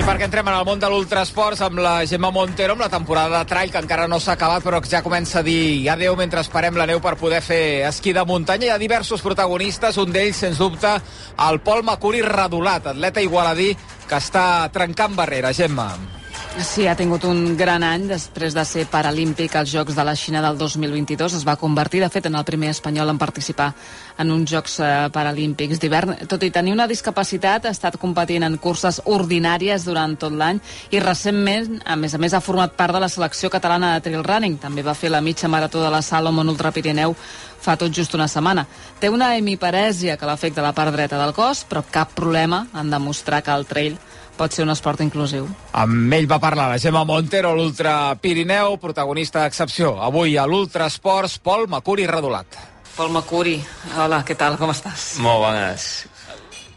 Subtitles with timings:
[0.00, 3.42] I perquè entrem en el món de l'ultrasports amb la Gemma Montero, amb la temporada
[3.42, 6.40] de trail que encara no s'ha acabat, però que ja comença a dir adeu mentre
[6.40, 8.70] esperem la neu per poder fer esquí de muntanya.
[8.70, 10.94] Hi ha diversos protagonistes, un d'ells, sens dubte,
[11.48, 13.74] el Pol Macuri Redolat, atleta igualadí
[14.08, 15.52] que està trencant barrera.
[15.52, 15.90] Gemma.
[16.58, 20.40] Sí, ha tingut un gran any després de ser paralímpic als Jocs de la Xina
[20.42, 21.36] del 2022.
[21.38, 23.68] Es va convertir, de fet, en el primer espanyol en participar
[24.18, 26.26] en uns Jocs eh, Paralímpics d'hivern.
[26.28, 30.58] Tot i tenir una discapacitat, ha estat competint en curses ordinàries durant tot l'any
[30.90, 34.26] i recentment, a més a més, ha format part de la selecció catalana de trail
[34.26, 34.58] running.
[34.58, 37.14] També va fer la mitja marató de la Salomon Ultra Pirineu
[37.60, 38.66] fa tot just una setmana.
[38.98, 43.44] Té una hemiparèsia que l'afecta la part dreta del cos, però cap problema en demostrar
[43.44, 43.98] que el trail
[44.40, 45.44] pot ser un esport inclusiu.
[45.76, 49.98] Amb ell va parlar la Gemma Montero, l'Ultra Pirineu, protagonista d'excepció.
[50.00, 52.56] Avui a l'Ultra Esports, Pol Macuri Redolat.
[52.96, 53.58] Pol Macuri,
[54.00, 55.12] hola, què tal, com estàs?
[55.20, 55.90] Molt bones.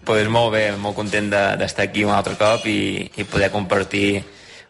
[0.04, 4.20] Pues molt bé, molt content d'estar aquí un altre cop i, i poder compartir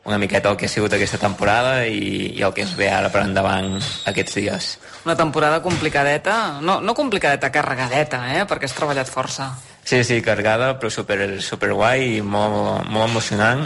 [0.05, 3.11] una miqueta el que ha sigut aquesta temporada i, i el que es ve ara
[3.11, 3.77] per endavant
[4.09, 4.71] aquests dies.
[5.05, 8.43] Una temporada complicadeta, no, no complicadeta, carregadeta, eh?
[8.49, 9.53] perquè has treballat força.
[9.83, 13.65] Sí, sí, cargada, però super, super guai i molt, molt emocionant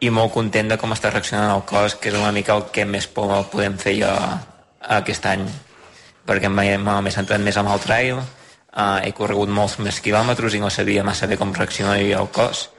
[0.00, 2.86] i molt content de com està reaccionant el cos, que és una mica el que
[2.88, 4.10] més por podem fer jo
[4.96, 5.44] aquest any,
[6.26, 10.70] perquè m'he centrat més en el trail, uh, he corregut molts més quilòmetres i no
[10.72, 12.70] sabia massa bé com reaccionaria el cos,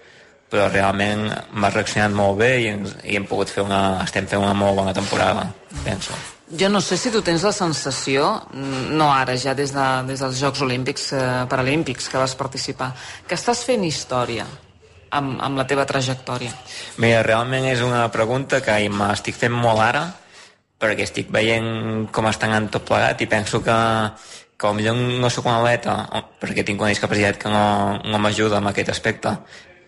[0.52, 2.72] però realment m'ha reaccionat molt bé i,
[3.08, 5.48] i hem pogut fer una, estem fent una molt bona temporada,
[5.86, 6.18] penso.
[6.52, 10.42] Jo no sé si tu tens la sensació, no ara, ja des, de, des dels
[10.42, 12.92] Jocs Olímpics, eh, Paralímpics que vas participar,
[13.28, 14.44] que estàs fent història
[15.16, 16.52] amb, amb la teva trajectòria.
[17.00, 20.04] Mira, realment és una pregunta que m'estic fent molt ara,
[20.82, 23.80] perquè estic veient com està anant tot plegat i penso que,
[24.60, 26.02] que potser no sóc un atleta,
[26.44, 29.38] perquè tinc una discapacitat que no, no m'ajuda en aquest aspecte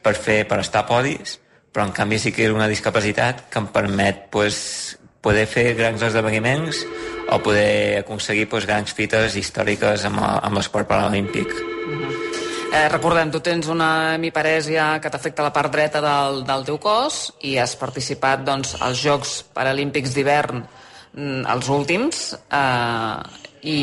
[0.04, 1.38] per fer per estar a podis,
[1.74, 4.58] però en canvi sí que és una discapacitat que em permet pues,
[5.24, 6.84] poder fer grans esdeveniments
[7.32, 11.56] o poder aconseguir pues, grans fites històriques amb, amb l'esport paralímpic.
[12.74, 17.28] Eh, recordem, tu tens una hemiparèsia que t'afecta la part dreta del, del teu cos
[17.46, 23.80] i has participat doncs, als Jocs Paralímpics d'hivern mm, els últims eh, i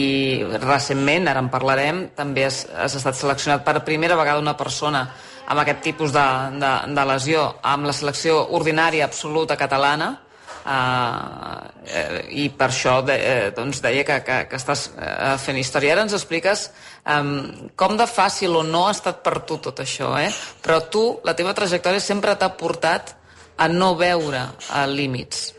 [0.59, 5.07] recentment, ara en parlarem, també has, has estat seleccionat per primera vegada una persona
[5.51, 6.27] amb aquest tipus de,
[6.63, 10.17] de, de lesió amb la selecció ordinària absoluta catalana
[10.61, 15.57] Uh, eh, i per això de, eh, doncs deia que, que, que estàs uh, fent
[15.57, 15.95] història.
[15.95, 16.67] Ara ens expliques
[17.09, 20.29] um, com de fàcil o no ha estat per tu tot això, eh?
[20.61, 23.15] però tu, la teva trajectòria sempre t'ha portat
[23.57, 25.55] a no veure uh, límits.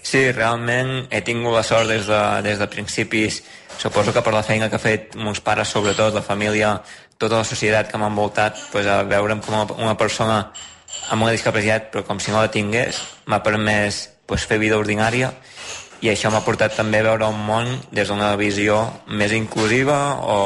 [0.00, 3.42] Sí, realment he tingut la sort des de, des de principis,
[3.76, 6.78] suposo que per la feina que ha fet mons pares, sobretot la família,
[7.20, 10.40] tota la societat que m'ha envoltat, pues, a veure'm com una, persona
[11.12, 15.34] amb una discapacitat, però com si no la tingués, m'ha permès pues, fer vida ordinària
[16.00, 18.78] i això m'ha portat també a veure el món des d'una visió
[19.20, 20.38] més inclusiva o,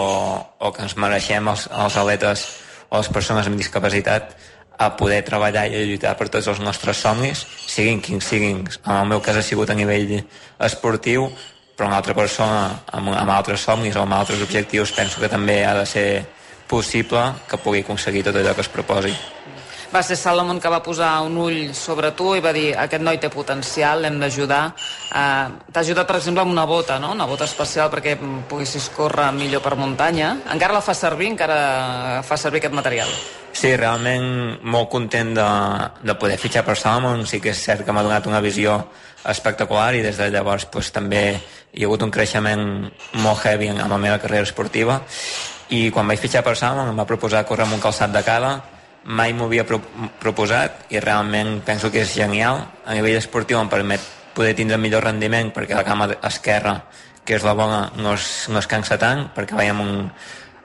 [0.59, 2.43] o que ens mereixem els, els atletes
[2.89, 4.35] o les persones amb discapacitat
[4.75, 8.65] a poder treballar i lluitar per tots els nostres somnis, siguin quins siguin.
[8.83, 10.17] En el meu cas ha sigut a nivell
[10.59, 11.29] esportiu,
[11.77, 15.63] però una altra persona amb, amb altres somnis o amb altres objectius penso que també
[15.65, 16.09] ha de ser
[16.75, 19.15] possible que pugui aconseguir tot allò que es proposi
[19.95, 23.21] va ser Salomon que va posar un ull sobre tu i va dir aquest noi
[23.23, 24.63] té potencial, l'hem d'ajudar.
[25.15, 27.13] Uh, T'ha ajudat, per exemple, amb una bota, no?
[27.15, 28.17] una bota especial perquè
[28.51, 30.33] poguessis córrer millor per muntanya.
[30.51, 33.15] Encara la fa servir, encara fa servir aquest material.
[33.55, 35.49] Sí, realment molt content de,
[36.03, 37.23] de poder fitxar per Salomon.
[37.31, 38.81] Sí que és cert que m'ha donat una visió
[39.31, 41.25] espectacular i des de llavors pues, també
[41.73, 42.91] hi ha hagut un creixement
[43.23, 44.99] molt heavy en, en la meva carrera esportiva
[45.75, 48.55] i quan vaig fitxar per Salomon em va proposar córrer amb un calçat de cada
[49.05, 49.81] mai m'ho havia pro
[50.21, 52.65] proposat i realment penso que és genial.
[52.87, 54.01] A nivell esportiu em permet
[54.35, 56.81] poder tindre millor rendiment perquè la cama esquerra
[57.25, 60.11] que és la bona no es, no es cansa tant perquè vaig amb, un,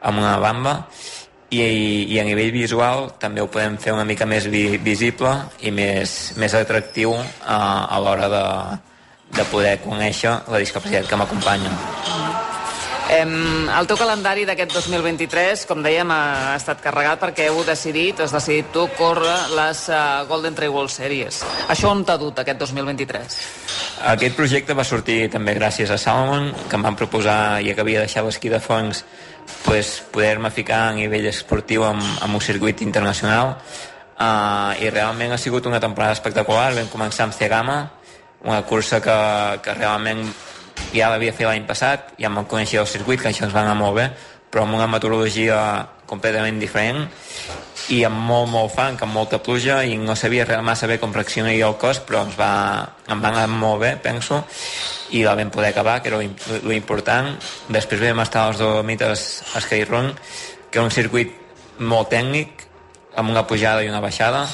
[0.01, 0.83] amb una bamba.
[1.49, 1.63] I,
[2.13, 5.33] i a nivell visual també ho podem fer una mica més vi, visible
[5.65, 7.57] i més, més atractiu a,
[7.89, 8.45] a l'hora de,
[9.33, 12.28] de poder conèixer la discapacitat que m'acompanya.
[13.09, 18.67] El teu calendari d'aquest 2023, com dèiem, ha estat carregat perquè heu decidit, has decidit
[18.69, 21.39] tu, córrer les uh, Golden Trail World Series.
[21.73, 23.37] Això on t'ha dut aquest 2023?
[24.13, 28.03] Aquest projecte va sortir també gràcies a Salomon, que em van proposar, ja que havia
[28.05, 29.01] deixat l'esquí de fons,
[29.65, 35.41] pues, poder-me ficar a nivell esportiu amb, amb un circuit internacional uh, i realment ha
[35.41, 36.75] sigut una temporada espectacular.
[36.77, 37.81] Vam començar amb Cegama,
[38.45, 39.17] una cursa que,
[39.65, 40.27] que realment
[40.93, 43.77] ja l'havia fet l'any passat, ja me'n coneixia el circuit, que això ens va anar
[43.77, 44.09] molt bé,
[44.49, 45.59] però amb una meteorologia
[46.09, 47.05] completament diferent
[47.93, 51.67] i amb molt, molt fang, amb molta pluja i no sabia massa bé com reaccionaria
[51.69, 52.51] el cos però ens va,
[53.07, 54.41] em va anar molt bé penso
[55.15, 56.19] i la vam poder acabar que era
[56.69, 57.31] l'important
[57.69, 60.11] després vam estar als Dolomites a Skyrun
[60.69, 61.33] que era un circuit
[61.79, 62.65] molt tècnic
[63.17, 64.47] amb una pujada i una baixada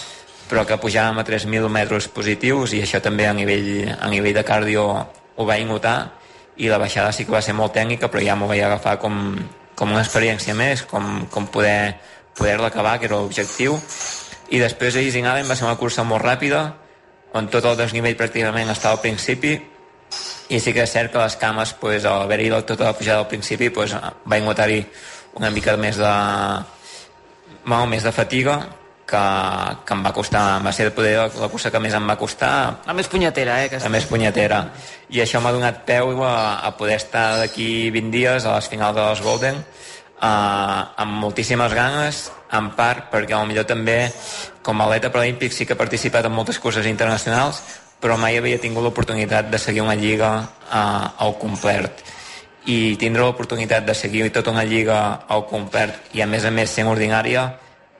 [0.50, 4.44] però que pujàvem a 3.000 metres positius i això també a nivell, a nivell de
[4.46, 4.90] cardio
[5.36, 5.98] ho vaig notar
[6.58, 9.36] i la baixada sí que va ser molt tècnica però ja m'ho vaig agafar com,
[9.76, 11.96] com una experiència més, com, com poder
[12.36, 13.78] poder-la acabar, que era l'objectiu.
[14.52, 16.66] I després a Isingalen va ser una cursa molt ràpida
[17.36, 19.56] on tot el desnivell pràcticament estava al principi
[20.54, 23.28] i sí que és cert que les cames pues, al haver-hi tota la pujada al
[23.32, 24.84] principi pues, va notar-hi
[25.36, 26.14] una mica més de
[27.66, 28.60] molt més de fatiga
[29.06, 29.24] que,
[29.86, 32.52] que em va costar, va ser poder la, la cursa que més em va costar.
[32.88, 33.80] La més punyetera, eh?
[33.82, 34.62] La més punyetera.
[35.14, 36.36] I això m'ha donat peu a,
[36.66, 41.74] a poder estar d'aquí 20 dies a les finals de les Golden eh, amb moltíssimes
[41.74, 42.26] ganes,
[42.56, 44.12] en part perquè millor també
[44.66, 47.62] com a atleta paralímpic sí que he participat en moltes curses internacionals,
[48.02, 52.04] però mai havia tingut l'oportunitat de seguir una lliga eh, al complet
[52.66, 56.72] i tindre l'oportunitat de seguir tota una lliga al complet i a més a més
[56.74, 57.46] sent ordinària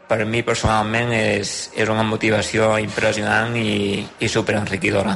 [0.08, 5.16] per mi personalment és, és una motivació impressionant i, i superenriquidora.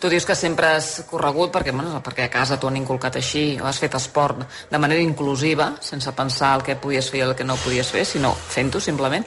[0.00, 3.44] Tu dius que sempre has corregut perquè, bueno, perquè a casa t'ho han inculcat així,
[3.60, 7.36] o has fet esport de manera inclusiva, sense pensar el que podies fer i el
[7.38, 9.26] que no podies fer, sinó fent-ho simplement.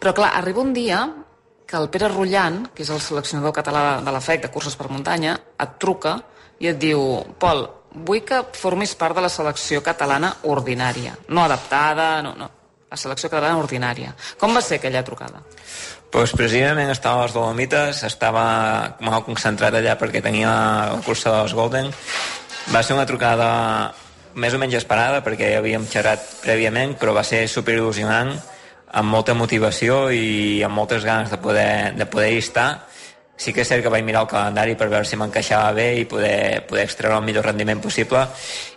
[0.00, 1.04] Però clar, arriba un dia
[1.66, 4.90] que el Pere Rullant, que és el seleccionador català de la FEC de curses per
[4.92, 6.18] muntanya, et truca
[6.60, 7.00] i et diu
[7.40, 7.64] Pol,
[7.94, 12.50] vull que formis part de la selecció catalana ordinària, no adaptada, no, no,
[12.94, 14.14] la selecció catalana ordinària.
[14.38, 15.42] Com va ser aquella trucada?
[16.14, 18.46] Pues precisament estava a les Dolomites, estava
[19.02, 20.54] molt concentrat allà perquè tenia
[20.94, 21.90] la cursa dels Golden.
[22.70, 23.48] Va ser una trucada
[24.38, 28.32] més o menys esperada perquè ja havíem xerrat prèviament, però va ser superil·lusionant,
[28.94, 32.68] amb molta motivació i amb moltes ganes de poder, de poder estar.
[33.34, 36.06] Sí que és cert que vaig mirar el calendari per veure si m'encaixava bé i
[36.06, 38.22] poder, poder extreure el millor rendiment possible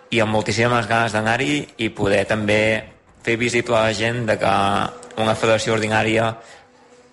[0.10, 2.97] i amb moltíssimes ganes d'anar-hi i poder també
[3.28, 4.56] fer visible a la gent de que
[5.20, 6.30] una federació ordinària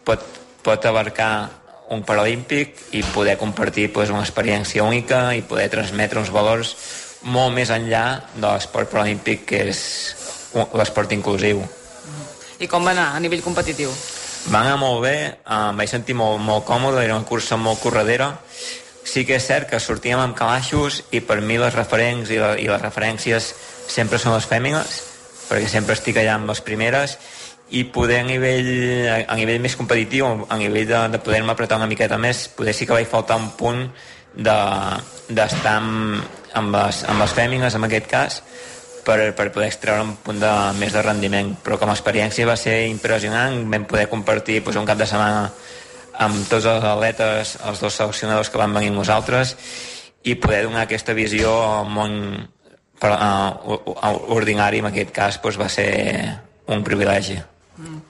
[0.06, 0.22] pot,
[0.62, 1.30] pot abarcar
[1.94, 6.76] un paralímpic i poder compartir pues, una experiència única i poder transmetre uns valors
[7.26, 8.04] molt més enllà
[8.36, 9.80] de l'esport paralímpic que és
[10.54, 11.64] l'esport inclusiu.
[12.62, 13.90] I com va anar a nivell competitiu?
[14.52, 15.16] Va anar molt bé,
[15.50, 18.28] em vaig sentir molt, molt còmode, era una cursa molt corredera.
[19.04, 22.52] Sí que és cert que sortíem amb calaixos i per mi les referents i, la,
[22.60, 23.50] i les referències
[23.90, 25.00] sempre són les fèmines,
[25.48, 27.18] perquè sempre estic allà amb les primeres
[27.74, 28.68] i poder a nivell,
[29.26, 32.86] a nivell més competitiu, a nivell de, de poder-me apretar una miqueta més, poder sí
[32.86, 33.86] que vaig faltar un punt
[34.34, 36.24] d'estar de, amb,
[36.54, 38.40] amb, les, amb les fèmines en aquest cas
[39.04, 41.54] per, per poder extreure un punt de, més de rendiment.
[41.64, 45.48] Però com a experiència va ser impressionant vam poder compartir doncs, un cap de setmana
[46.24, 49.56] amb tots els atletes els dos seleccionadors que van venir amb nosaltres
[50.24, 52.14] i poder donar aquesta visió al món
[53.04, 55.90] però uh, ordinari en aquest cas doncs, va ser
[56.72, 57.36] un privilegi.
[57.76, 58.00] Mm.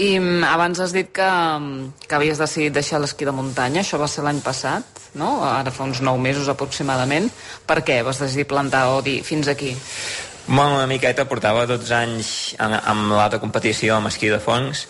[0.00, 3.98] I mm, abans has dit que, mm, que havies decidit deixar l'esquí de muntanya, això
[3.98, 4.86] va ser l'any passat,
[5.18, 5.40] no?
[5.44, 7.26] ara fa uns nou mesos aproximadament.
[7.66, 9.74] Per què vas decidir plantar o dir fins aquí?
[10.46, 14.86] Bueno, una miqueta, portava 12 anys en, amb l'alta competició amb esquí de fons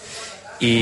[0.61, 0.77] i,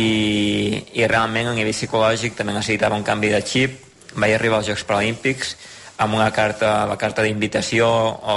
[0.99, 3.81] i realment a nivell psicològic també necessitava un canvi de xip.
[4.19, 5.55] Vaig arribar als Jocs Paralímpics
[5.99, 8.37] amb una carta, la carta d'invitació o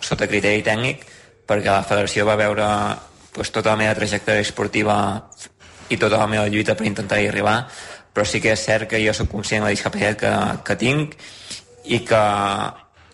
[0.00, 1.06] sota criteri tècnic
[1.48, 2.66] perquè la federació va veure
[3.32, 4.98] pues, tota la meva trajectòria esportiva
[5.88, 7.62] i tota la meva lluita per intentar-hi arribar
[8.18, 10.34] però sí que és cert que jo sóc conscient de la discapacitat que,
[10.66, 11.16] que tinc
[11.86, 12.22] i que,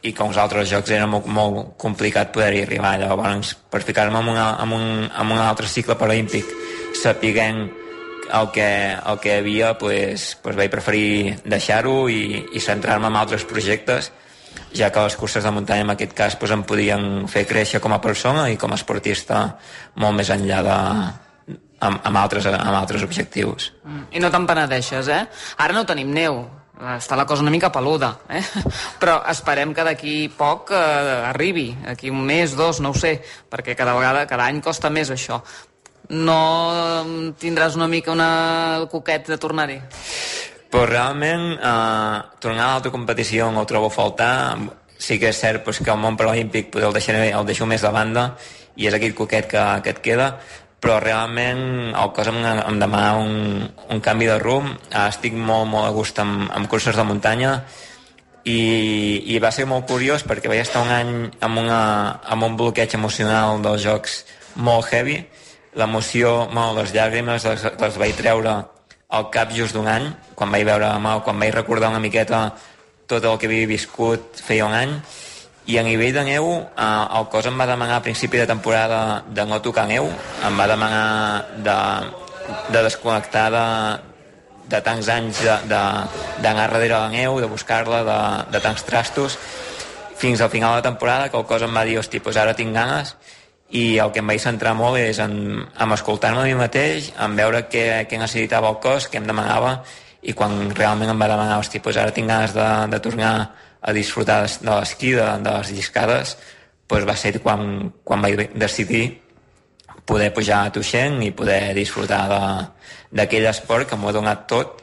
[0.02, 2.94] i que uns altres jocs era molt, molt complicat poder-hi arribar.
[3.02, 6.48] Llavors per ficar-me en, una, en, un, en un altre cicle paralímpic
[7.02, 7.66] sapiguent
[8.32, 13.44] el que, el que havia pues, pues vaig preferir deixar-ho i, i centrar-me en altres
[13.48, 14.12] projectes
[14.74, 17.94] ja que les curses de muntanya en aquest cas pues, em podien fer créixer com
[17.94, 19.44] a persona i com a esportista
[20.00, 20.78] molt més enllà de,
[21.84, 23.72] amb, amb, altres, amb altres objectius.
[23.84, 24.04] Mm.
[24.18, 25.22] I no te'n penedeixes, eh?
[25.62, 26.40] Ara no tenim neu,
[26.94, 28.42] està la cosa una mica peluda, eh?
[29.02, 33.16] però esperem que d'aquí poc eh, arribi, d'aquí un mes, dos, no ho sé,
[33.50, 35.42] perquè cada vegada, cada any costa més això
[36.08, 39.78] no tindràs una mica una coquet de tornar-hi?
[40.74, 44.58] Però realment, eh, tornar a l'altra competició ho trobo a faltar.
[44.98, 47.82] Sí que és cert pues, que el món paralímpic pues, el, deixaré, el deixo més
[47.82, 48.36] de banda
[48.76, 50.38] i és aquell coquet que, que et queda,
[50.80, 54.74] però realment el cos em, em demana un, un canvi de rumb.
[54.90, 57.62] Eh, estic molt, molt a gust amb, amb curses de muntanya.
[58.44, 61.78] i, i va ser molt curiós perquè vaig estar un any amb, una,
[62.28, 64.18] amb un bloqueig emocional dels jocs
[64.54, 65.22] molt heavy
[65.74, 68.54] l'emoció, bueno, les llàgrimes les, les vaig treure
[69.14, 72.46] al cap just d'un any quan vaig veure mal, quan vaig recordar una miqueta
[73.06, 74.96] tot el que havia viscut feia un any
[75.66, 79.22] i a nivell de neu eh, el cos em va demanar a principi de temporada
[79.28, 80.10] de no tocar neu
[80.46, 81.06] em va demanar
[81.66, 81.78] de,
[82.72, 83.68] de desconnectar de,
[84.68, 88.18] de tants anys d'anar darrere la neu, de buscar-la, de,
[88.52, 89.38] de tants trastos,
[90.16, 92.56] fins al final de la temporada que el cos em va dir, hosti, doncs ara
[92.56, 93.14] tinc ganes,
[93.70, 97.36] i el que em vaig centrar molt és en, en escoltar-me a mi mateix, en
[97.36, 99.78] veure què, què necessitava el cos, què em demanava,
[100.22, 103.32] i quan realment em va demanar, hosti, doncs ara tinc ganes de, de tornar
[103.80, 106.36] a disfrutar de l'esquí, de, de les lliscades,
[106.88, 109.04] doncs va ser quan, quan vaig decidir
[110.04, 112.22] poder pujar a Tuixent i poder disfrutar
[113.10, 114.82] d'aquell esport que m'ho ha donat tot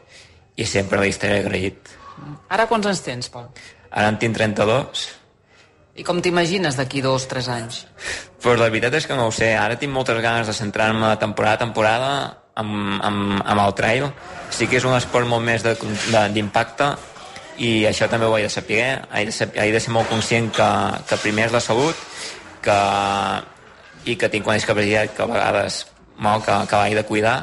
[0.57, 1.93] i sempre li estaré agraït.
[2.49, 3.47] Ara quants anys tens, Pol?
[3.91, 5.07] Ara en tinc 32.
[5.95, 7.85] I com t'imagines d'aquí dos, tres anys?
[8.41, 9.53] Pues la veritat és que no ho sé.
[9.59, 12.11] Ara tinc moltes ganes de centrar-me temporada a temporada
[12.55, 14.09] amb, amb, amb el trail.
[14.51, 16.93] Sí que és un esport molt més d'impacte
[17.61, 18.83] i això també ho he de saber.
[19.11, 20.69] He de, ser, he de ser molt conscient que,
[21.09, 21.97] que primer és la salut,
[22.63, 22.77] que
[24.05, 25.85] i que tinc una discapacitat que a vegades
[26.21, 27.35] mal que, que l'he de cuidar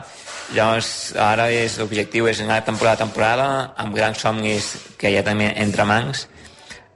[0.54, 5.52] llavors ara és l'objectiu és anar temporada a temporada amb grans somnis que ja també
[5.62, 6.26] entre mans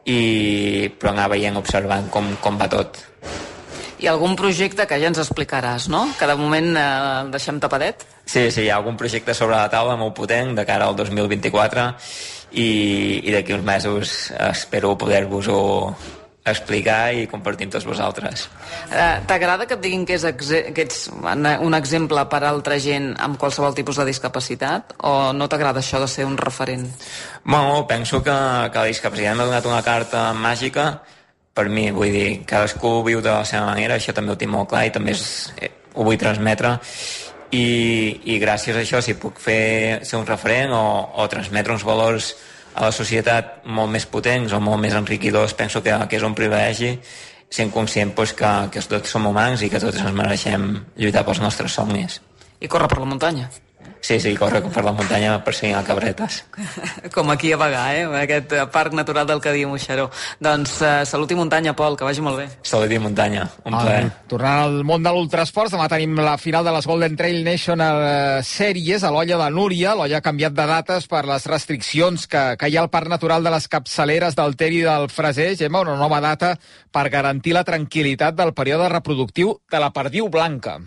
[0.09, 3.00] i però anar veient, observant com, com va tot
[4.02, 6.09] i algun projecte que ja ens explicaràs, no?
[6.18, 6.87] Que de moment eh,
[7.23, 8.02] el deixem tapadet?
[8.26, 11.87] Sí, sí, hi ha algun projecte sobre la taula molt potent de cara al 2024
[12.50, 12.66] i,
[13.23, 14.16] i d'aquí uns mesos
[14.50, 15.61] espero poder-vos-ho
[16.45, 18.49] explicar i compartir amb tots vosaltres.
[18.91, 20.25] Uh, T'agrada que et diguin que, és
[20.75, 25.47] que ets un exemple per a altra gent amb qualsevol tipus de discapacitat o no
[25.49, 26.89] t'agrada això de ser un referent?
[27.45, 28.35] Bueno, penso que,
[28.73, 30.93] que la discapacitat m'ha donat una carta màgica
[31.55, 34.71] per mi, vull dir, cadascú viu de la seva manera, això també ho tinc molt
[34.71, 36.79] clar i també és, eh, ho vull transmetre
[37.53, 37.67] i,
[38.33, 40.85] i gràcies a això si puc fer, ser un referent o,
[41.21, 42.33] o transmetre uns valors
[42.75, 46.37] a la societat molt més potents o molt més enriquidors, penso que, que és un
[46.37, 46.95] privilegi
[47.52, 51.43] sent conscient pues, que, que tots som humans i que tots ens mereixem lluitar pels
[51.45, 52.21] nostres somnis.
[52.62, 53.50] I córrer per la muntanya.
[54.02, 56.40] Sí, sí, corre per la muntanya perseguint a cabretes.
[57.14, 58.06] Com aquí a Bagà, eh?
[58.25, 60.09] Aquest parc natural del Cadí Moixeró.
[60.42, 62.49] Doncs uh, salut i muntanya, Pol, que vagi molt bé.
[62.66, 64.09] Salut i muntanya, un plaer.
[64.32, 68.40] Tornant al món de l'ultrasport, demà tenim la final de les Golden Trail National eh,
[68.42, 69.92] Series a l'olla de Núria.
[69.94, 73.47] L'olla ha canviat de dates per les restriccions que, que hi ha al Parc Natural
[73.47, 75.52] de les Capçaleres del Ter i del Freser.
[75.61, 76.56] Gemma, una nova data
[76.90, 80.80] per garantir la tranquil·litat del període reproductiu de la perdiu blanca.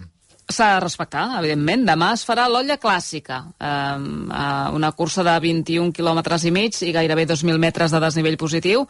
[0.46, 1.88] S'ha de respectar, evidentment.
[1.88, 3.96] Demà es farà l'olla clàssica, eh,
[4.78, 8.86] una cursa de 21 quilòmetres i mig i gairebé 2.000 metres de desnivell positiu,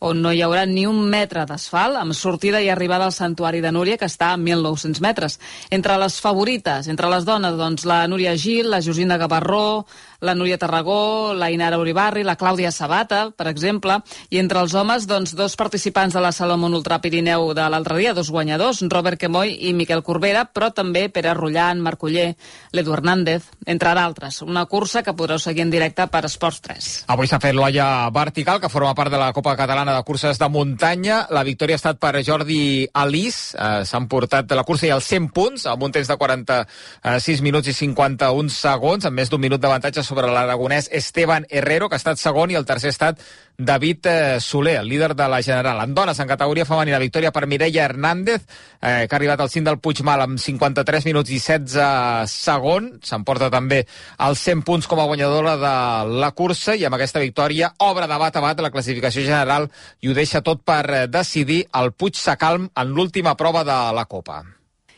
[0.00, 3.72] on no hi haurà ni un metre d'asfalt, amb sortida i arribada al Santuari de
[3.72, 5.38] Núria, que està a 1.900 metres.
[5.70, 9.84] Entre les favorites, entre les dones, doncs la Núria Gil, la Josina Gavarró,
[10.20, 13.98] la Núria Tarragó, la Inara Uribarri, la Clàudia Sabata, per exemple,
[14.30, 18.14] i entre els homes, doncs, dos participants de la Salomon Ultra Pirineu de l'altre dia,
[18.14, 22.34] dos guanyadors, Robert Quemoy i Miquel Corbera, però també Pere Rullan, Marcoller,
[22.72, 24.42] l'Edu Hernández, entre d'altres.
[24.42, 26.90] Una cursa que podreu seguir en directe per Esports 3.
[27.12, 30.48] Avui s'ha fet l'olla vertical, que forma part de la Copa Catalana de Curses de
[30.48, 31.26] Muntanya.
[31.34, 33.54] La victòria ha estat per Jordi Alís.
[33.54, 37.70] Eh, S'han portat la cursa i els 100 punts, amb un temps de 46 minuts
[37.70, 42.18] i 51 segons, amb més d'un minut d'avantatge sobre l'aragonès Esteban Herrero, que ha estat
[42.18, 43.24] segon, i el tercer ha estat
[43.60, 45.82] David eh, Soler, el líder de la General.
[45.84, 48.46] En dones, en categoria femenina, victòria per Mireia Hernández,
[48.80, 53.00] eh, que ha arribat al cim del Puigmal amb 53 minuts i 16 segons.
[53.04, 53.82] S'emporta també
[54.26, 55.74] els 100 punts com a guanyadora de
[56.22, 59.68] la cursa i amb aquesta victòria obre de bat a bat la classificació general
[60.00, 64.06] i ho deixa tot per eh, decidir el Puig Sacalm en l'última prova de la
[64.08, 64.42] Copa.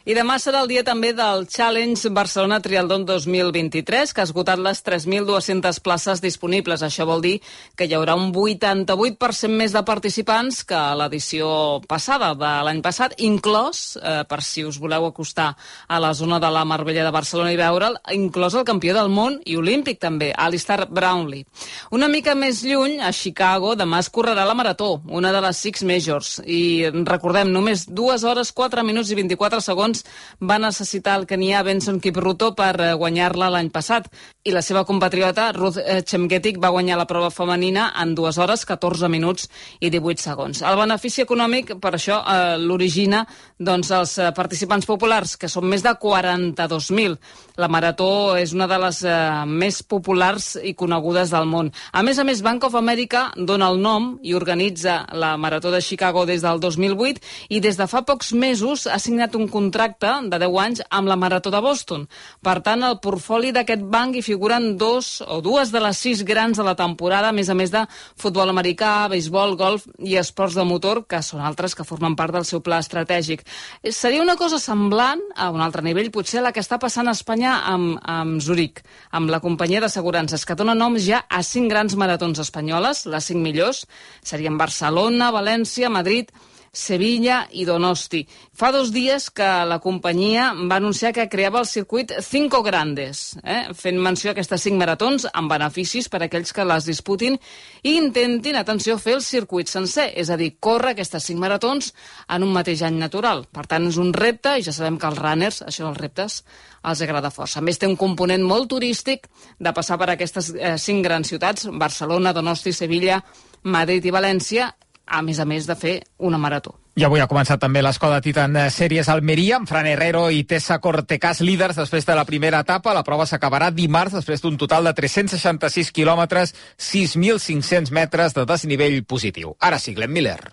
[0.03, 4.81] I demà serà el dia també del Challenge Barcelona Trialdon 2023, que ha esgotat les
[4.83, 6.83] 3.200 places disponibles.
[6.83, 7.37] Això vol dir
[7.79, 13.15] que hi haurà un 88% més de participants que a l'edició passada de l'any passat,
[13.23, 15.53] inclòs, eh, per si us voleu acostar
[15.87, 19.39] a la zona de la Marbella de Barcelona i veure'l, inclòs el campió del món
[19.47, 21.47] i olímpic també, Alistair Brownlee.
[21.93, 25.87] Una mica més lluny, a Chicago, demà es correrà la Marató, una de les Six
[25.87, 26.35] Majors.
[26.43, 30.05] I recordem, només 2 hores, 4 minuts i 24 segons segons
[30.51, 34.09] va necessitar el kenià Benson Kipruto per eh, guanyar-la l'any passat.
[34.43, 38.65] I la seva compatriota Ruth eh, Chemgetic va guanyar la prova femenina en 2 hores,
[38.67, 39.47] 14 minuts
[39.79, 40.63] i 18 segons.
[40.67, 43.23] El benefici econòmic, per això, eh, l'origina
[43.63, 47.15] doncs, els eh, participants populars, que són més de 42.000.
[47.63, 49.15] La marató és una de les eh,
[49.47, 51.71] més populars i conegudes del món.
[51.93, 55.83] A més a més, Bank of America dona el nom i organitza la Marató de
[55.85, 57.23] Chicago des del 2008
[57.55, 61.21] i des de fa pocs mesos ha signat un contracte de 10 anys amb la
[61.21, 62.09] Marató de Boston.
[62.43, 66.57] Per tant, el portfoli d'aquest banc hi figuren dos o dues de les sis grans
[66.57, 67.83] de la temporada, a més a més de
[68.17, 72.47] futbol americà, béisbol, golf i esports de motor, que són altres que formen part del
[72.49, 73.45] seu pla estratègic.
[73.93, 77.59] Seria una cosa semblant, a un altre nivell, potser la que està passant a Espanya
[77.69, 78.81] amb, amb Zurich,
[79.13, 83.45] amb la companyia d'assegurances, que dona noms ja a cinc grans maratons espanyoles, les cinc
[83.45, 83.85] millors,
[84.25, 86.33] serien Barcelona, València, Madrid,
[86.73, 88.23] Sevilla i Donosti.
[88.57, 93.75] Fa dos dies que la companyia va anunciar que creava el circuit Cinco Grandes, eh?
[93.77, 97.37] fent menció a aquestes cinc maratons amb beneficis per a aquells que les disputin
[97.85, 101.93] i intentin, atenció, fer el circuit sencer, és a dir, córrer aquestes cinc maratons
[102.33, 103.45] en un mateix any natural.
[103.53, 106.41] Per tant, és un repte i ja sabem que als runners, això dels reptes,
[106.89, 107.61] els agrada força.
[107.61, 109.29] A més, té un component molt turístic
[109.61, 113.21] de passar per aquestes eh, cinc grans ciutats, Barcelona, Donosti, Sevilla,
[113.69, 114.73] Madrid i València,
[115.07, 116.77] a més a més de fer una marató.
[116.93, 121.41] I avui ha començat també l'escola Titan Sèries Almeria, amb Fran Herrero i Tessa Cortecas
[121.41, 122.93] líders després de la primera etapa.
[122.93, 129.57] La prova s'acabarà dimarts després d'un total de 366 quilòmetres, 6.500 metres de desnivell positiu.
[129.61, 130.53] Ara sí, Glenn Miller.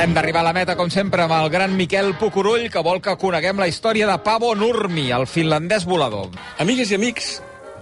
[0.00, 3.12] Hem d'arribar a la meta, com sempre, amb el gran Miquel Pucurull, que vol que
[3.20, 6.30] coneguem la història de Pavo Nurmi, el finlandès volador.
[6.64, 7.26] Amigues i amics,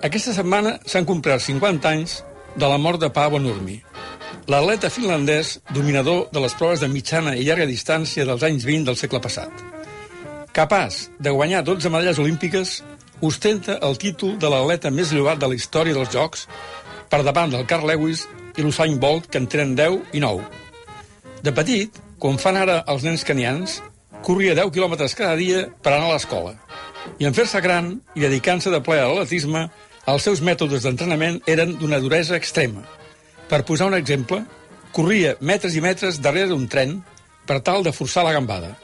[0.03, 2.17] aquesta setmana s'han complert 50 anys
[2.59, 3.77] de la mort de Paavo Nurmi,
[4.51, 8.99] l'atleta finlandès dominador de les proves de mitjana i llarga distància dels anys 20 del
[8.99, 9.63] segle passat.
[10.59, 12.81] Capaç de guanyar 12 medalles olímpiques,
[13.23, 16.49] ostenta el títol de l'atleta més llobat de la història dels Jocs
[17.15, 20.67] per davant del Carl Lewis i l'Usain Bolt, que en tenen 10 i 9.
[21.47, 23.79] De petit, com fan ara els nens canians,
[24.27, 26.57] corria 10 quilòmetres cada dia per anar a l'escola.
[27.23, 29.69] I en fer-se gran i dedicant-se de ple a l'atletisme,
[30.09, 32.83] els seus mètodes d'entrenament eren d'una duresa extrema.
[33.49, 34.43] Per posar un exemple,
[34.93, 36.99] corria metres i metres darrere d'un tren
[37.47, 38.75] per tal de forçar la gambada.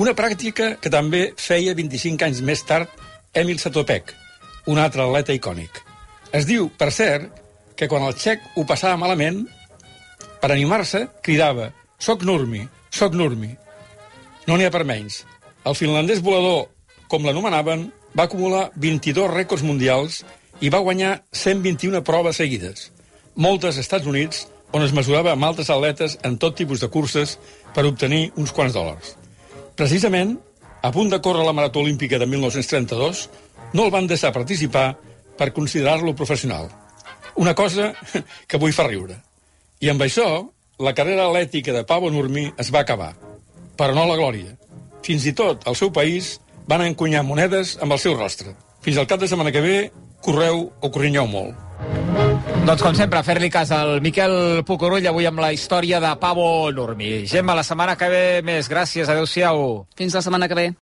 [0.00, 2.90] Una pràctica que també feia 25 anys més tard
[3.34, 4.14] Emil Satopek,
[4.66, 5.82] un altre atleta icònic.
[6.32, 7.28] Es diu, per cert,
[7.76, 9.44] que quan el xec ho passava malament,
[10.40, 11.70] per animar-se, cridava
[12.04, 13.54] «Soc Nurmi, soc Nurmi».
[14.44, 15.22] No n'hi ha per menys.
[15.64, 16.66] El finlandès volador,
[17.08, 20.18] com l'anomenaven, va acumular 22 rècords mundials
[20.60, 22.90] i va guanyar 121 proves seguides.
[23.40, 24.42] Moltes als Estats Units,
[24.76, 27.38] on es mesurava amb altres atletes en tot tipus de curses
[27.72, 29.14] per obtenir uns quants dòlars.
[29.72, 30.36] Precisament,
[30.84, 33.28] a punt de córrer la Marató Olímpica de 1932,
[33.72, 34.90] no el van deixar participar
[35.38, 36.68] per considerar-lo professional.
[37.40, 37.94] Una cosa
[38.48, 39.22] que avui fa riure.
[39.80, 40.28] I amb això,
[40.78, 43.14] la carrera atlètica de Pavo Nurmi es va acabar.
[43.78, 44.54] Però no la glòria.
[45.04, 48.54] Fins i tot al seu país van encunyar monedes amb el seu rostre.
[48.84, 49.76] Fins al cap de setmana que ve,
[50.24, 51.54] correu o corrinyeu molt.
[52.64, 57.26] Doncs com sempre, fer-li cas al Miquel Pucurull avui amb la història de Pavo Nurmi.
[57.28, 58.70] Gemma, la setmana que ve més.
[58.72, 59.84] Gràcies, adeu-siau.
[59.96, 60.70] Fins la setmana que ve.